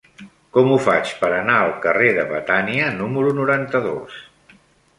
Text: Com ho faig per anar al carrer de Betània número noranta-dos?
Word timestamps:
Com 0.55 0.71
ho 0.71 0.77
faig 0.85 1.11
per 1.19 1.29
anar 1.35 1.57
al 1.65 1.75
carrer 1.85 2.09
de 2.17 2.25
Betània 2.33 2.89
número 3.03 3.37
noranta-dos? 3.41 4.21